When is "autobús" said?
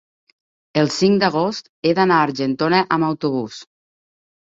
3.13-3.65